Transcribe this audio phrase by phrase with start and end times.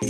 [0.00, 0.04] は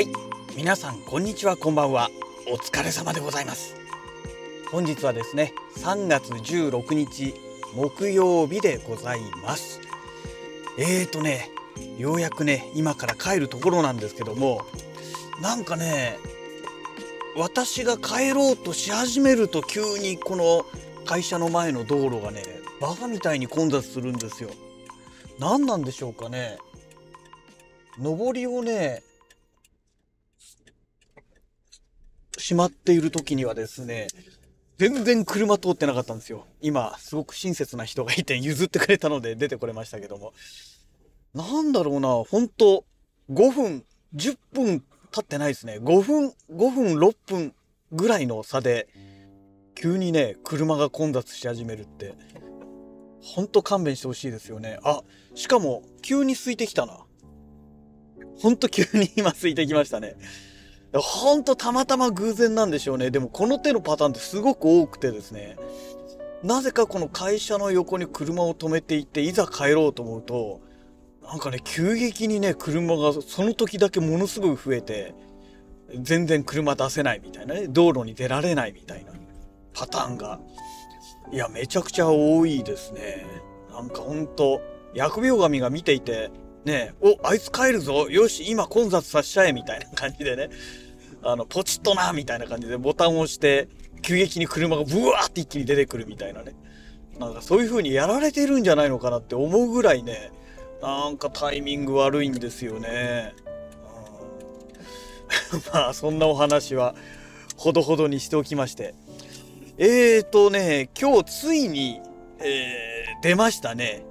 [0.00, 0.08] い。
[0.54, 2.10] 皆さんこんにちはこんばんは。
[2.46, 3.74] お疲れ様でございます。
[4.70, 7.34] 本日はですね3月16日
[7.74, 9.80] 木曜日でございます。
[10.78, 11.50] えーとね
[11.96, 14.66] ようやくね今から帰るところなんですけども
[15.40, 16.18] なんかね
[17.34, 20.66] 私が帰ろうとし始めると急にこの
[21.06, 22.42] 会社の前の道路がね
[22.80, 24.50] バカみたいに混雑するんですよ。
[25.38, 26.58] 何なんでしょうかね。
[27.98, 29.02] 上りをね
[32.38, 34.08] 閉まっている時にはですね
[34.78, 36.44] 全然車通ってなかったんですよ。
[36.60, 40.34] 今すごく親切な人がいて譲ってくれたので出てこれましたけども。
[41.34, 42.84] なんだろうな本当
[43.30, 45.78] 5分10分経ってないですね。
[45.80, 47.54] 5分5分6分
[47.92, 48.88] ぐらいの差で
[49.74, 52.14] 急にね車が混雑し始めるって
[53.22, 54.78] ほんと勘弁してほしいですよね。
[54.82, 55.02] あ
[55.34, 57.04] しかも急に空いてきたな。
[58.38, 60.16] ほんと急に 今空いてきましたね。
[60.94, 63.10] ほんとたまたま偶然なんでしょうね。
[63.10, 65.56] でもこの手のパターンってすごく多くてですね。
[66.42, 70.60] なぜかこの会社の横に車を止めていっていざ帰ろうと思うと
[71.22, 75.14] なんかね急激にね車がその時だけものすごい増えて
[75.94, 79.12] 全然車出せないみたいなね道路に出られないみたいな
[79.72, 80.40] パターンが
[81.32, 83.26] いやめちゃくちゃ多いですね。
[83.70, 84.60] なんかほんと
[84.94, 86.30] 疫病神が見ていて
[86.64, 90.50] ねおあいつ帰るぞよし今混雑させちゃえみたいな感じでね
[91.22, 93.68] あのポチッとなみたいな感じでボタンを押して
[94.02, 96.54] 急激に車がブワーって一気に出てくるみたいなね。
[97.18, 100.32] なんかそういう風にやられてるんじゃないのかなって思うぐらいね
[100.82, 103.34] なんかタイミング悪いんですよね。
[105.52, 106.94] うん、 まあそんなお話は
[107.56, 108.94] ほどほどにしておきまして。
[109.78, 112.00] えーとね今日ついに、
[112.40, 114.04] えー、出ましたね。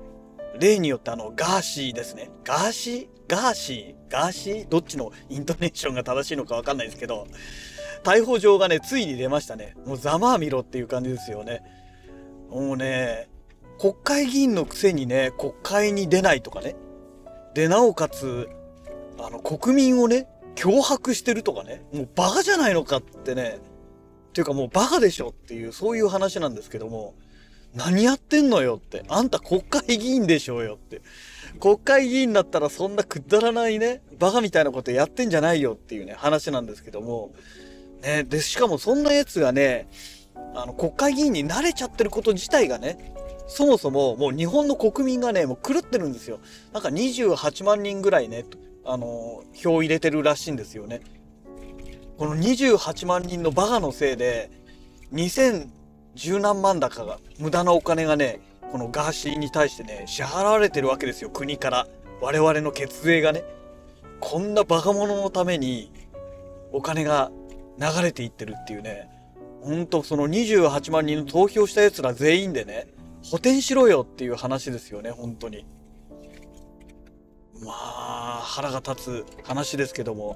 [0.60, 2.30] 例によってあのガーシーですね。
[2.44, 3.08] ガーシー？
[3.28, 4.12] ガーシー？
[4.12, 4.68] ガーシー？
[4.68, 7.28] どっちのイントネーションが正しいのかわかんないですけど。
[8.04, 9.76] 逮捕状がねついに出ましたね。
[9.86, 11.62] もうざまあみろっていう感じですよね。
[12.50, 13.30] もうね
[13.82, 16.76] 国会議員のくせにね国会に出ないとかね。
[17.56, 18.48] でなおかつ
[19.18, 21.84] あの国民をね脅迫してるとかね。
[21.92, 23.58] もうバカじゃないのかってね。
[24.30, 27.16] っていうかもうバカでしょっていうそういう話なんですけども。
[27.74, 29.04] 何やってんのよって。
[29.08, 31.02] あんた国会議員でしょうよって。
[31.60, 37.32] 国会議員だったらそんなくだらないねバカみたいなことやってんじゃないよっていうね話なんですけども。
[38.04, 39.90] ねでしかもそんなやつがね
[40.54, 43.16] あの国会議員に慣れちゃってること自体がね
[43.52, 46.40] そもそももう日本の国民がね、もう狂ってるんですよ。
[46.72, 48.46] なんか28万人ぐらいね、
[48.86, 51.02] あの、票入れてるらしいんですよね。
[52.18, 54.50] この28万人のバカのせいで、
[55.12, 58.40] 2010何万だかが、無駄なお金がね、
[58.72, 61.88] このガーシーに対してね、支払われてるわけですよ、国から。
[62.22, 63.44] 我々の血税がね。
[64.22, 65.92] こんなバカ者のために、
[66.72, 67.32] お金が
[67.78, 69.10] 流れていってるっていうね。
[69.62, 72.88] ほんとその28万人の投票した奴ら全員でね、
[73.24, 75.66] 補填しろよっていう話ですよね、本当に。
[77.64, 80.36] まあ、腹が立つ話ですけども。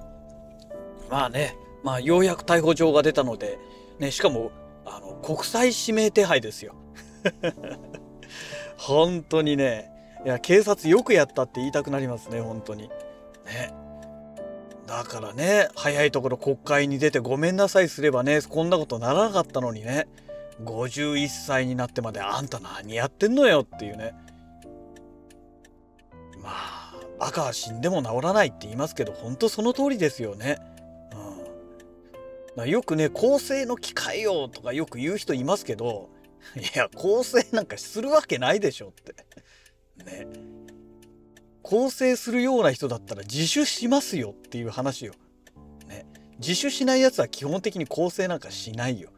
[1.10, 3.58] まあね、まあ、ようやく逮捕状が出たので、
[4.00, 4.52] ね、しかも、
[4.86, 6.76] あの、国際指名手配ですよ。
[8.78, 9.90] 本当にね、
[10.26, 12.90] いや、警察よくやったって言いたくなりますね、本当に。
[13.46, 13.74] ね。
[14.88, 20.08] だからね、早いところ国会に出てごめんなさいすればね、こんなことならなかったのにね。
[20.64, 24.14] 51歳になってまであんた何やってんのよっていうね
[26.42, 30.58] まあ赤は死んでも治らないって言いますけど本当その通りですよね。
[32.58, 36.10] うん、よくね構成の機械よとかよく言う人いますけど
[36.56, 39.16] いや構成なんかするわけないでしょって
[40.06, 40.28] ね
[41.64, 45.14] 構成するような人だったら自首しますよっていう話よ。
[45.88, 46.06] ね
[46.40, 49.10] 自首しないやつは基本的に構成なんかしないよ。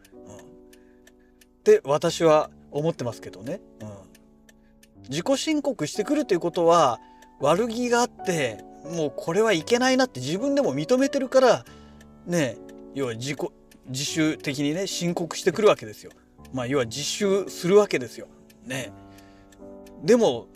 [1.67, 3.59] って私は思ってますけどね。
[3.81, 3.89] うん。
[5.09, 6.99] 自己申告してくるということは
[7.39, 11.65] 悪気があってもうこれはいけないなって自分でも認めてるから
[12.25, 12.57] ね
[12.93, 13.39] 要は自己
[13.87, 16.11] 自主的にね申告してくるわけですよ。
[16.53, 18.27] まあ要は自首するわけですよ。
[18.65, 18.91] ね。
[20.03, 20.47] でも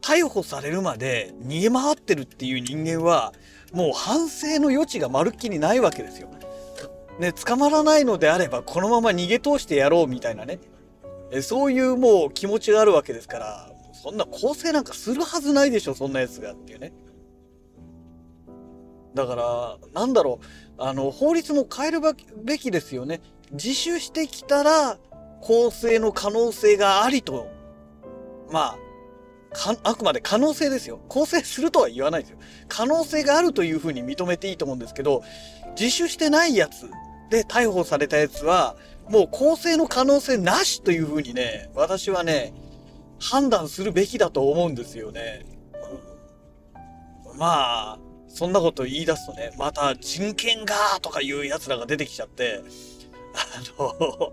[0.00, 3.32] 逮捕されるまで逃げ回ってるっていう人間は
[3.72, 6.28] もう反省の余地がまるっきりないわけですよ。
[7.20, 10.58] ね、捕まらないのであればこのまま逃げ通してやろうみたいなね
[11.30, 16.94] えそういうもう気持ちがあるわけですからそんな構成なんかするはずないでしょそんなやつがっていうね
[19.14, 20.40] だからなんだろ
[20.78, 22.00] うあの法律も変える
[22.42, 23.20] べきですよね
[23.52, 24.96] 自首してきたら
[25.42, 27.48] 公正の可能性がありと
[28.50, 28.78] まあ
[29.82, 31.00] あくまで可能性ですよ。
[31.08, 32.38] 公正するとは言わないですよ。
[32.68, 35.24] 可能性があるというふうに認めていいと思うんですけど、
[35.78, 36.88] 自首してないやつ
[37.30, 38.76] で逮捕されたやつは、
[39.08, 42.52] もう公正の可能性なしというふうにね、私はね、
[43.18, 45.44] 判断するべきだと思うんですよね。
[47.32, 47.98] うん、まあ、
[48.28, 52.62] そんなこと言い出すとね、また人権がとかいう奴らが出てきちゃって、
[53.34, 54.32] あの、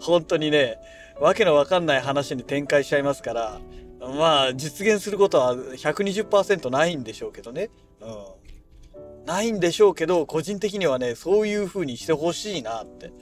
[0.00, 0.78] 本当にね、
[1.18, 3.60] わけのわかんない話に展開しちゃいますから、
[4.00, 7.70] まあ、実現することは120%ないんでしょうけどね。
[8.00, 8.39] うん。
[9.26, 13.12] ないんでしょうけど、個人的にはね、そういう風にしてほしいなって。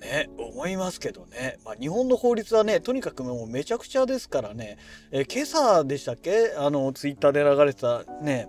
[0.00, 1.58] ね、思いますけどね。
[1.64, 4.76] まあ、日本の法律はね、とにかくもうめちゃくちゃですからね。
[5.10, 6.54] え今朝でしたっけ？
[6.56, 8.48] あの、ツイッターで流れてたね、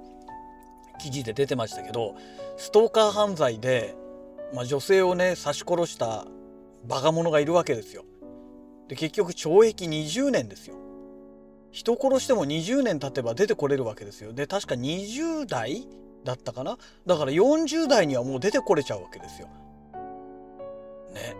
[1.00, 2.16] 記事で出てましたけど、
[2.58, 3.96] ストーカー犯罪で、
[4.54, 6.28] まあ、女性をね、刺し殺した
[6.86, 8.04] バカ者がいるわけですよ。
[8.88, 10.76] で、結局懲役20年ですよ。
[11.72, 14.34] 人殺しても20年経てば出てこれるわけですよ。
[14.34, 15.88] で、確か20代
[16.24, 16.78] だったかな？
[17.06, 19.48] だから40代にはもう出てこれちゃうわけですよ。
[21.14, 21.36] ね。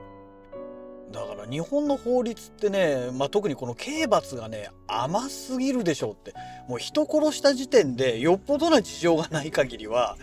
[1.12, 6.34] だから日本の法律ってね、まあ、特にこの刑罰がね、甘すぎるでしょうって。
[6.68, 10.18] もう人殺した時点でよっぽどな事情がない限りは、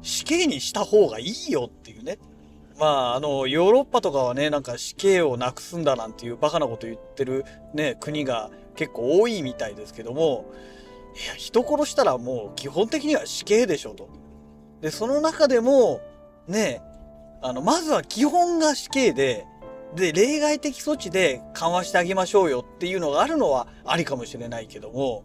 [0.00, 2.18] 死刑にした方がいいよっていうね。
[2.78, 10.52] まあ、あの、ヨーロッパとかはね、なんか死刑をなくすんだなんていうバカなこと言ってるね、国が結構多いみたいですけども、
[11.14, 14.08] いや、人殺したらもう基本的には死刑でしょと。
[14.80, 16.00] で、その中でも、
[16.48, 16.82] ね、
[17.42, 19.46] あの、まずは基本が死刑で、
[19.94, 25.24] で、例外的措置で緩和してあげましょうよっていうのがあるのはありかもしれないけども、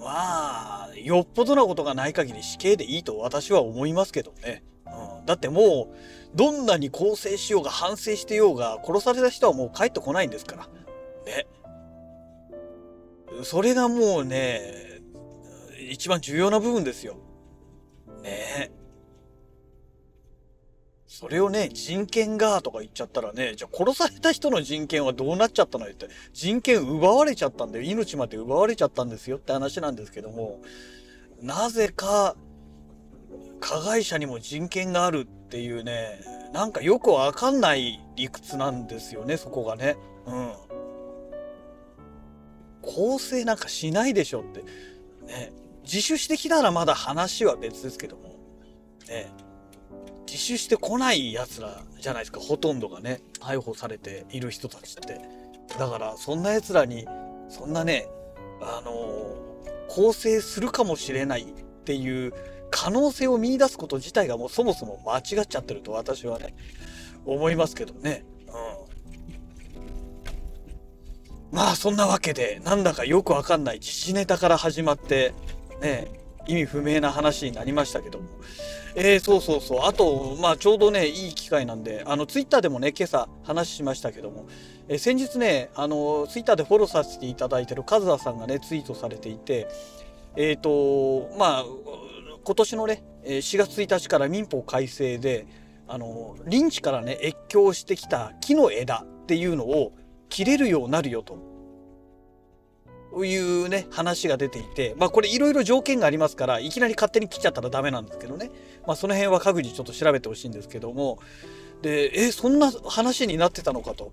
[0.00, 4.62] まあ、よっぽどなことがない限り死刑でいいと私は思いますけどね。
[4.86, 5.96] うん、だってもう、
[6.34, 10.68] どんなに更生しようが反省してようが、殺された人はもう帰ってこないんですから。
[11.26, 11.46] ね。
[13.42, 15.00] それがもうね、
[15.90, 17.16] 一番重要な部分ですよ。
[18.22, 18.70] ね
[21.06, 27.84] それをね、人権がとか言っちゃったらね、じゃあ殺された人の人権はどうなっちゃったのよって、人権奪われちゃったんだよ。
[27.84, 30.60] 命まで奪われちゃったんですよって話なんですけども、
[31.42, 32.34] なぜか、
[33.60, 36.18] 加害者にも人権があるっていうね、
[36.54, 39.98] なんかよくわかんない理屈なんですよね、そこがね。
[40.26, 40.52] うん。
[42.80, 44.62] 構成なんかしないでしょって。
[45.26, 45.52] ね。
[45.82, 48.38] 自首してきたらまだ話は別ですけども。
[49.08, 49.30] ね。
[50.26, 53.20] 自首してこない奴らじゃないですか、ほとんどがね。
[53.38, 55.20] 逮捕されている人たちって。
[55.78, 57.06] だから、そんな奴らに、
[57.50, 58.08] そんなね、
[58.62, 61.44] あのー、構成するかもしれないっ
[61.84, 62.32] ていう
[62.72, 66.54] 可能性を見出すこと自体がもうそもそも間違っちゃってると私はね、
[67.26, 68.24] 思いますけどね。
[68.48, 68.50] う
[71.52, 71.56] ん。
[71.56, 75.34] まあそんなわけで、なんだかよくわかんない時事ネタから始まって、
[75.82, 76.08] ね、
[76.46, 78.28] 意味不明な話になりましたけども。
[78.94, 79.80] えー、そうそうそう。
[79.84, 84.46] あと、まあちょうどね、いい機会なんで、あの、ツイッターでもね、今朝話しましたけども、
[84.88, 89.68] えー、先日ね、あの、ツイッターでフォローさせていただいてるカズハさんがね、ツイートされていて、
[90.36, 91.64] えっ、ー、と、まあ、
[92.44, 95.46] 今年のね、4月1日から民法改正で、
[95.88, 99.92] あの、臨地からね、越境してきた木の枝っていうのを
[100.28, 101.52] 切れるようになるよと。
[103.24, 108.50] いうね、話が出ていて、まあこれいろいろ条件がありますから、いきなり勝手に切っちゃったらダメなんですけどね。
[108.86, 111.18] まあその辺は各自ちょっと調べてほしいんですけども、
[111.82, 114.12] で、え、そんな話になってたのかと。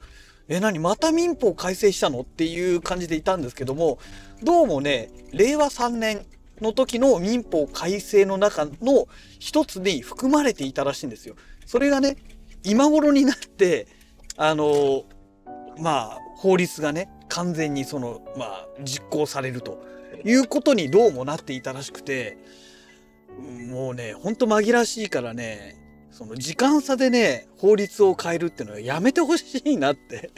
[0.50, 2.22] え、何また民法改正したの？
[2.22, 4.00] っていう感じでいたんですけども、
[4.44, 6.26] どうもね、令和3年
[6.62, 9.08] の時の民法改正の中の
[9.40, 11.36] 一つに含まれていたらしいんですよ。
[11.66, 12.18] それがね、
[12.64, 13.88] 今頃になって、
[14.38, 15.04] あの、
[15.80, 19.84] まあ、法律がね、完全にその、まあ、実行されると
[20.26, 22.38] いうことにどうもなっていたらしくて、
[23.70, 25.78] もうね、ほんと紛らしいからね、
[26.12, 30.32] その時間差でね、法律を変えるっていうのはやめてほしいなって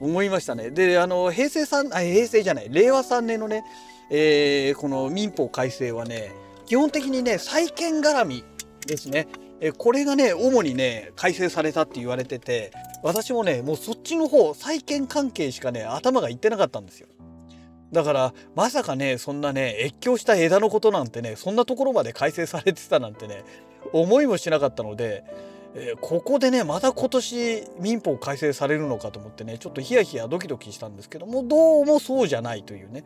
[0.00, 0.70] 思いましたね。
[0.70, 3.62] で、あの、平成3、あ、平成じゃない、令和3年のね、
[4.10, 6.32] えー、この民法改正はね、
[6.66, 8.44] 基本的にね、債権絡み
[8.86, 9.28] ですね。
[9.60, 17.08] えこれがね、主にね、改正されたって言われてて、私もね、もうそっちの方、債権関係しかね、頭がいってなかったんですよ。
[17.92, 23.44] だから、まさかね、そんなね、越境した枝のことなんてね、そんなところまで改正されてたなんてね、
[23.92, 25.24] 思いもしなかったので、
[25.74, 33.04] え、ここでね、また今年民法改正されるのかと思ってね、ちょっとヒヤヒヤドキドキしたんですけども、どうもそうじゃないというね。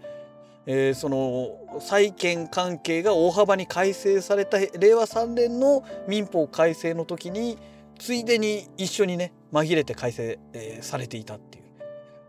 [0.66, 7.58] えー、その債権関係が大幅に改正された令和3年の民法改正の時に
[7.98, 11.64] ついでに一緒にね紛れて改正、えー、されていたっていう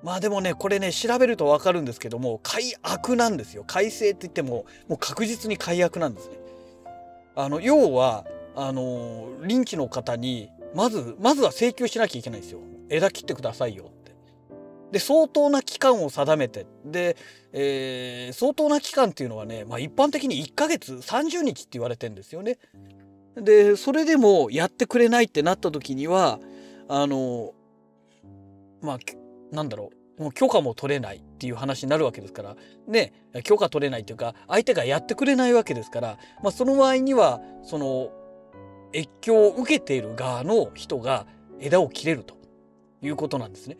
[0.04, 6.38] まあでもねこれね調べると分かるんですけども改悪なんですよ改正って言ってももう確実に改悪なんですね。
[7.38, 8.26] あの要は
[8.56, 12.60] あの臨地の方にまずまずは請求しなきゃいけないんですよ。
[12.90, 13.92] 枝切ってくださいよ
[14.92, 17.18] で相当な期間を定めてで、
[17.52, 22.58] えー、相当な期間っていうのはね、まあ、一般的に1ヶ月30日って言われてんですよね。
[23.36, 26.40] でそれでもやってくれないってなった時には
[26.88, 27.54] あの
[28.82, 28.98] まあ
[29.52, 32.56] なんだろうもう許可も取れないっていう話になるわけですから
[32.88, 33.12] ね
[33.44, 38.12] 許可取れないっていうか相手がやってくれないわけですから、まあ、その場合にはその
[38.94, 41.28] 越境を受けている側の人が
[41.60, 42.38] 枝を切れると
[43.02, 43.78] いうことなんですね。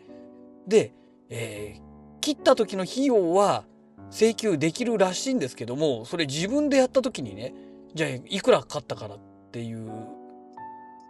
[0.66, 0.92] で
[1.28, 3.64] えー、切った時の費用は
[4.10, 7.54] 請求できるらしいんですけどもそれ自分でやった時にね
[7.94, 9.18] じゃあいくらかかったからっ
[9.50, 9.90] ていう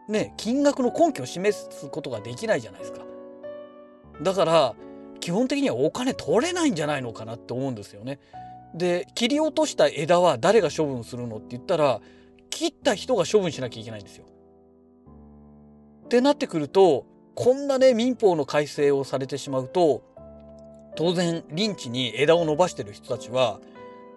[0.08, 3.00] ね金額の根拠を示すことができないじゃないですか。
[4.22, 4.74] だから
[5.20, 8.18] 基本的にはお金取れないんじゃないのかなって思うんですよね。
[8.74, 12.00] で切り落とした枝は誰が処分するのって言ったら
[12.50, 14.26] 切った人が処分しなきゃいけないんですよ。
[16.04, 17.04] ってなってくると
[17.36, 20.02] こんなね民法の改正をされてしまうと
[20.96, 23.60] 当然臨地に枝を伸ばしてる人たちは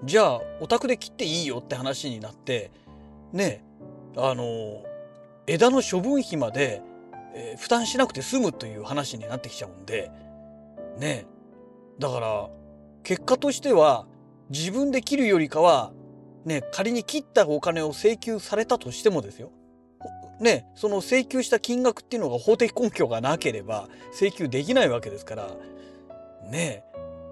[0.06, 2.72] じゃあお宅で切っていいよって話になって
[3.34, 3.62] ね
[4.16, 4.86] あの
[5.48, 6.82] 枝の処分費まで、
[7.36, 10.10] えー、負担しなくて済むという話になってきちゃうんで
[10.98, 11.26] ね
[12.00, 12.50] だから
[13.04, 14.06] 結果としては
[14.50, 15.92] 自分で切るよりかは
[16.46, 19.52] ね仮に切ったお金を請求されたとしてもですよ。
[20.40, 25.50] ね、その請求した金額っていうのが法的根拠がなければ請求できないわけですから
[26.50, 26.84] ね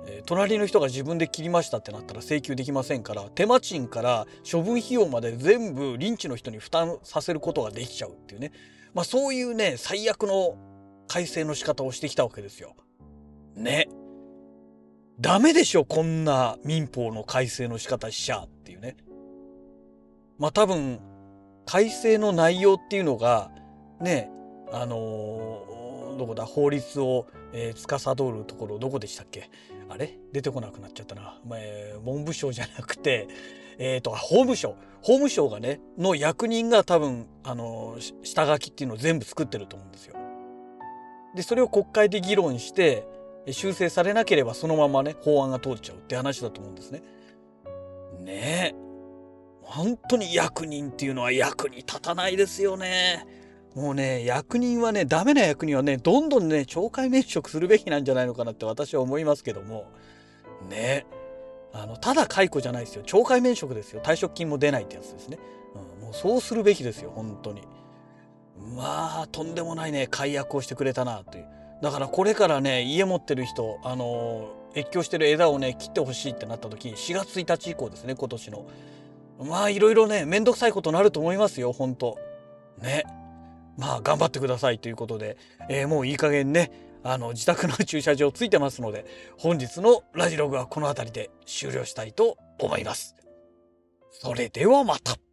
[0.08, 8.52] え隣の人が自分で切りましたってなったら請求できませんから手間賃から処分費用まで全部臨地の人に負担させることができちゃうっていうね、
[8.94, 10.58] まあ、そういうね最悪の
[11.08, 12.76] 改正の仕方をしてきたわけですよ。
[13.56, 13.88] ね。
[15.20, 18.98] ダメでしょこんな民法の改正の仕方しちゃっていうね。
[20.38, 21.00] まあ多分
[21.68, 23.52] 改正の内容っていうのが
[24.02, 24.32] ね
[24.72, 29.50] あのー、どこだ法律を、えー、司るところどこでしたっけ？
[29.90, 30.18] あれ？
[30.34, 33.28] 出てこなくなっちゃったな、えー、文部省じゃなくて
[33.78, 40.16] えっ、ー、と法務省法務省がねの役人が多分あのー、下書きっていうのを全部作ってると思うんですよ。
[41.36, 43.06] でそれを国会で議論して
[43.52, 47.04] 修正されなければそのままね法案が通っちゃうって話だと思うんですね。
[48.22, 48.87] ねえ。
[49.68, 53.26] 本当に役人っていうのは役に立たないですよね。
[53.76, 59.86] もうね、役人はね、ダメな役人はね、どんどんね、懲戒免職するべきなんじゃないのかなって私は思いますけども、
[60.70, 61.06] ね。
[61.74, 63.04] あの、ただ解雇じゃないですよ。
[63.04, 64.02] 懲戒免職ですよ。
[64.02, 65.38] 退職金も出ないってやつですね。
[66.00, 67.62] うん、もうそうするべきですよ、本当に。
[68.76, 71.46] まあ、とんでもないね、解約をしてくれたな、という。
[71.82, 78.66] だからこれからね、家持ってる人、あの越境してる枝をね、切ってほしいってなった時、4月1日以降ですね、今年の。
[79.44, 82.18] まあいろいろねめんどくさいことになると思いますよ本当
[82.82, 83.04] ね
[83.78, 85.38] まあ頑張ってくださいということで、
[85.70, 86.72] えー、もういい加減ね
[87.04, 89.06] あの自宅の駐車場ついてますので
[89.38, 93.16] 本日のラジログはこの辺りで終了したいと思います。
[94.12, 95.27] それではまた。